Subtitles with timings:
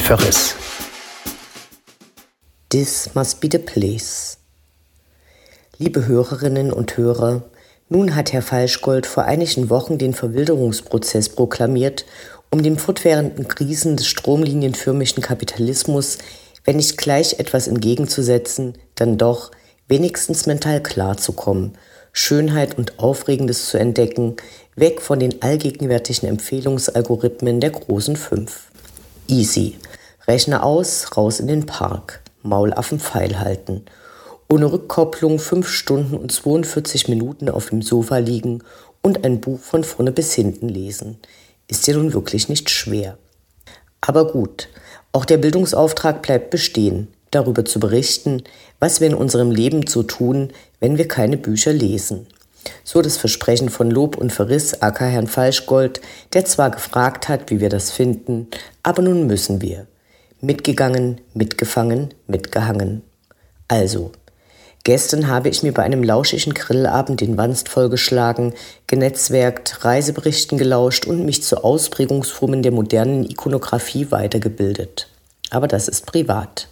[0.00, 0.54] Verriss.
[2.68, 4.38] This must be the place.
[5.76, 7.42] Liebe Hörerinnen und Hörer,
[7.88, 12.04] nun hat Herr Falschgold vor einigen Wochen den Verwilderungsprozess proklamiert,
[12.50, 16.18] um dem fortwährenden Krisen des stromlinienförmigen Kapitalismus,
[16.64, 19.50] wenn nicht gleich etwas entgegenzusetzen, dann doch
[19.88, 21.72] wenigstens mental klarzukommen,
[22.12, 24.36] Schönheit und Aufregendes zu entdecken,
[24.76, 28.70] weg von den allgegenwärtigen Empfehlungsalgorithmen der großen Fünf.
[29.28, 29.76] Easy.
[30.28, 32.22] Rechne aus, raus in den Park.
[32.42, 33.84] Maulaffen Pfeil halten.
[34.48, 38.62] Ohne Rückkopplung fünf Stunden und 42 Minuten auf dem Sofa liegen
[39.02, 41.18] und ein Buch von vorne bis hinten lesen.
[41.66, 43.18] Ist ja nun wirklich nicht schwer.
[44.00, 44.68] Aber gut,
[45.12, 48.44] auch der Bildungsauftrag bleibt bestehen, darüber zu berichten,
[48.78, 52.28] was wir in unserem Leben zu tun, wenn wir keine Bücher lesen.
[52.84, 56.00] So das Versprechen von Lob und Verriss aka Herrn Falschgold,
[56.32, 58.48] der zwar gefragt hat, wie wir das finden,
[58.82, 59.86] aber nun müssen wir.
[60.40, 63.02] Mitgegangen, mitgefangen, mitgehangen.
[63.68, 64.12] Also,
[64.84, 68.54] gestern habe ich mir bei einem lauschigen Grillabend den Wanst vollgeschlagen,
[68.86, 75.08] genetzwerkt, Reiseberichten gelauscht und mich zu Ausprägungsformen der modernen Ikonographie weitergebildet.
[75.50, 76.68] Aber das ist privat.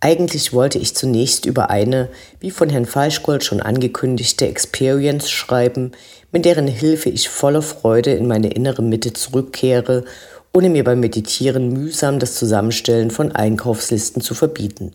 [0.00, 2.08] Eigentlich wollte ich zunächst über eine,
[2.38, 5.92] wie von Herrn Falschgold schon angekündigte, Experience schreiben,
[6.32, 10.04] mit deren Hilfe ich voller Freude in meine innere Mitte zurückkehre,
[10.52, 14.92] ohne mir beim Meditieren mühsam das Zusammenstellen von Einkaufslisten zu verbieten.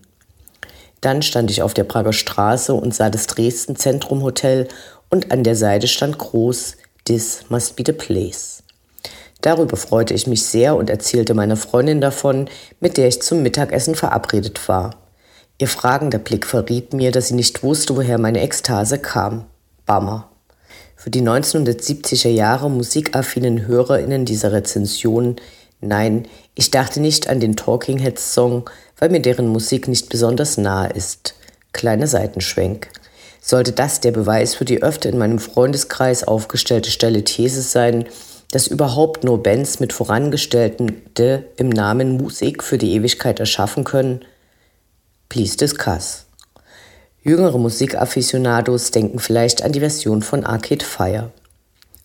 [1.01, 4.67] Dann stand ich auf der Prager Straße und sah das Dresden Zentrum Hotel
[5.09, 8.60] und an der Seite stand groß This must be the place.
[9.41, 12.47] Darüber freute ich mich sehr und erzählte meiner Freundin davon,
[12.79, 14.95] mit der ich zum Mittagessen verabredet war.
[15.57, 19.45] Ihr fragender Blick verriet mir, dass sie nicht wusste, woher meine Ekstase kam.
[19.85, 20.29] Bammer.
[20.95, 25.37] Für die 1970er Jahre musikaffinen HörerInnen dieser Rezension,
[25.79, 30.57] nein, ich dachte nicht an den Talking Heads Song, weil mir deren Musik nicht besonders
[30.57, 31.33] nahe ist.
[31.73, 32.87] Kleiner Seitenschwenk.
[33.41, 38.05] Sollte das der Beweis für die öfter in meinem Freundeskreis aufgestellte Stelle These sein,
[38.51, 44.23] dass überhaupt nur Bands mit vorangestellten De im Namen Musik für die Ewigkeit erschaffen können?
[45.29, 46.25] Please discuss.
[47.23, 51.31] Jüngere Musikafficionados denken vielleicht an die Version von Arcade Fire.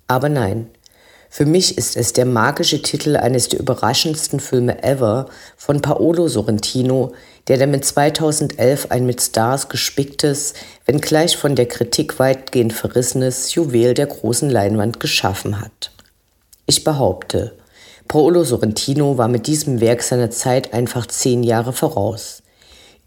[0.06, 0.68] Aber nein,
[1.28, 7.12] für mich ist es der magische Titel eines der überraschendsten Filme ever von Paolo Sorrentino,
[7.48, 14.06] der damit 2011 ein mit Stars gespicktes, wenngleich von der Kritik weitgehend verrissenes Juwel der
[14.06, 15.95] großen Leinwand geschaffen hat.
[16.68, 17.52] Ich behaupte,
[18.08, 22.42] Paolo Sorrentino war mit diesem Werk seiner Zeit einfach zehn Jahre voraus.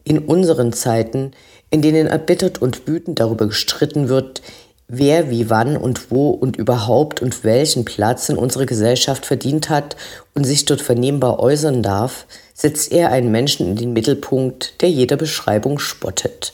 [0.06, 1.32] In unseren Zeiten,
[1.70, 4.42] in denen erbittert und wütend darüber gestritten wird,
[4.88, 9.98] wer wie wann und wo und überhaupt und welchen Platz in unserer Gesellschaft verdient hat
[10.34, 15.18] und sich dort vernehmbar äußern darf, setzt er einen Menschen in den Mittelpunkt, der jeder
[15.18, 16.54] Beschreibung spottet,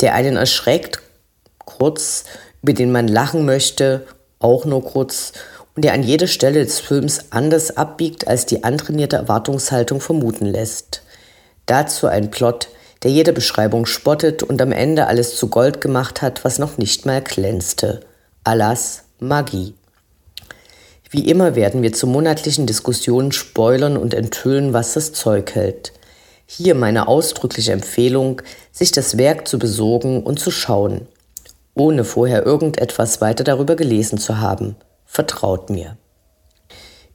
[0.00, 1.02] der einen erschreckt,
[1.58, 2.24] kurz,
[2.62, 4.06] über den man lachen möchte,
[4.38, 5.32] auch nur kurz,
[5.76, 11.02] der an jeder Stelle des Films anders abbiegt, als die antrainierte Erwartungshaltung vermuten lässt.
[11.66, 12.68] Dazu ein Plot,
[13.02, 17.06] der jede Beschreibung spottet und am Ende alles zu Gold gemacht hat, was noch nicht
[17.06, 18.00] mal glänzte.
[18.44, 19.74] Alas, Magie.
[21.10, 25.92] Wie immer werden wir zu monatlichen Diskussionen spoilern und enthüllen, was das Zeug hält.
[26.46, 31.06] Hier meine ausdrückliche Empfehlung, sich das Werk zu besorgen und zu schauen,
[31.74, 34.76] ohne vorher irgendetwas weiter darüber gelesen zu haben
[35.12, 35.98] vertraut mir.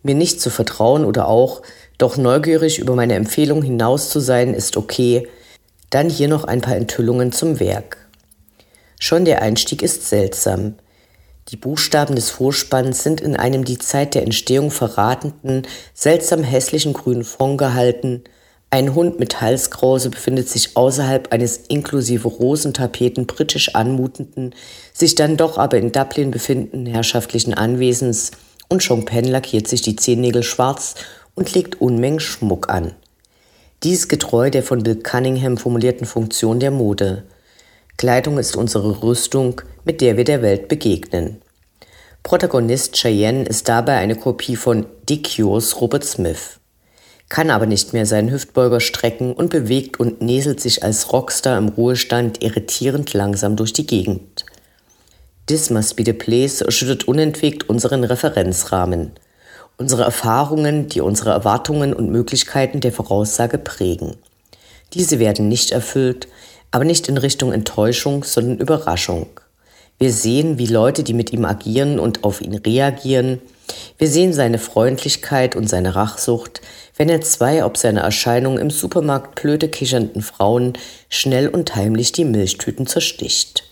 [0.04, 1.64] Mir nicht zu vertrauen oder auch
[1.98, 5.28] doch neugierig über meine Empfehlung hinaus zu sein, ist okay.
[5.90, 7.98] Dann hier noch ein paar Enthüllungen zum Werk.
[9.00, 10.76] Schon der Einstieg ist seltsam.
[11.50, 15.66] Die Buchstaben des Vorspanns sind in einem die Zeit der Entstehung verratenden,
[15.96, 18.26] seltsam hässlichen grünen Fond gehalten.
[18.70, 24.54] Ein Hund mit Halskrause befindet sich außerhalb eines inklusive Rosentapeten britisch anmutenden,
[24.92, 28.32] sich dann doch aber in Dublin befindenden herrschaftlichen Anwesens
[28.68, 30.96] und Penn lackiert sich die Zehennägel schwarz
[31.34, 32.92] und legt Unmengen Schmuck an.
[33.84, 37.24] Dies getreu der von Bill Cunningham formulierten Funktion der Mode.
[37.96, 41.42] Kleidung ist unsere Rüstung, mit der wir der Welt begegnen.
[42.22, 46.60] Protagonist Cheyenne ist dabei eine Kopie von Dick Cures Robert Smith
[47.30, 51.70] kann aber nicht mehr seinen Hüftbeuger strecken und bewegt und näselt sich als Rockstar im
[51.70, 54.46] Ruhestand irritierend langsam durch die Gegend.
[55.48, 59.12] This must be the place schüttet unentwegt unseren Referenzrahmen.
[59.78, 64.16] Unsere Erfahrungen, die unsere Erwartungen und Möglichkeiten der Voraussage prägen.
[64.94, 66.28] Diese werden nicht erfüllt,
[66.72, 69.28] aber nicht in Richtung Enttäuschung, sondern Überraschung.
[70.00, 73.40] Wir sehen, wie Leute, die mit ihm agieren und auf ihn reagieren,
[73.98, 76.62] Wir sehen seine Freundlichkeit und seine Rachsucht,
[76.96, 80.74] wenn er zwei ob seine Erscheinung im Supermarkt blöde kichernden Frauen
[81.10, 83.64] schnell und heimlich die Milchtüten zersticht.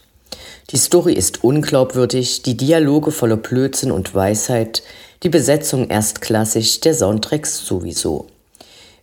[0.71, 4.81] Die Story ist unglaubwürdig, die Dialoge voller Blödsinn und Weisheit,
[5.23, 8.27] die Besetzung erstklassig, der Soundtrack sowieso.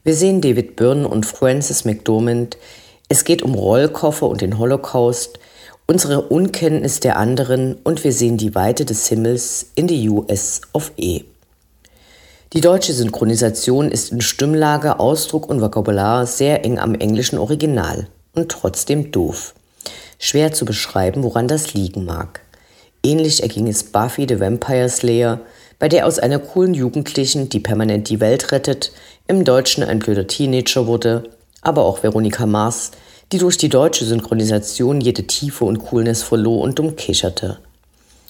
[0.05, 2.57] Wir sehen David Byrne und Frances McDormand.
[3.09, 5.39] Es geht um Rollkoffer und den Holocaust,
[5.87, 10.93] unsere Unkenntnis der anderen und wir sehen die Weite des Himmels in die US of
[10.97, 11.23] E.
[12.53, 18.51] Die deutsche Synchronisation ist in Stimmlage, Ausdruck und Vokabular sehr eng am englischen Original und
[18.51, 19.55] trotzdem doof.
[20.19, 22.41] Schwer zu beschreiben, woran das liegen mag.
[23.03, 25.41] Ähnlich erging es Buffy the Vampire Slayer,
[25.79, 28.93] bei der aus einer coolen Jugendlichen, die permanent die Welt rettet,
[29.27, 31.31] im Deutschen ein blöder Teenager wurde,
[31.63, 32.93] aber auch Veronika Mars,
[33.33, 37.59] die durch die deutsche Synchronisation jede Tiefe und Coolness verlor und umkicherte.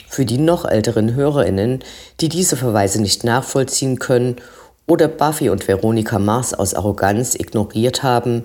[0.09, 1.81] Für die noch älteren HörerInnen,
[2.21, 4.37] die diese Verweise nicht nachvollziehen können
[4.87, 8.45] oder Buffy und Veronika Mars aus Arroganz ignoriert haben,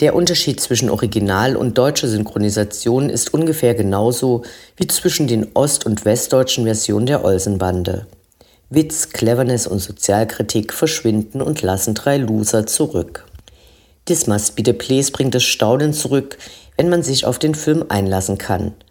[0.00, 4.42] der Unterschied zwischen Original und deutscher Synchronisation ist ungefähr genauso
[4.76, 8.06] wie zwischen den ost- und westdeutschen Versionen der Olsenbande.
[8.68, 13.25] Witz, Cleverness und Sozialkritik verschwinden und lassen drei Loser zurück.
[14.06, 16.38] This Must Be the Place bringt das Staunen zurück,
[16.76, 18.72] wenn man sich auf den Film einlassen kann–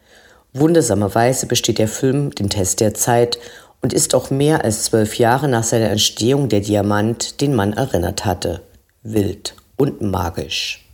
[0.56, 3.38] Wundersamerweise besteht der Film den Test der Zeit
[3.82, 8.24] und ist auch mehr als zwölf Jahre nach seiner Entstehung der Diamant, den man erinnert
[8.24, 8.62] hatte.
[9.04, 10.85] Wild und magisch.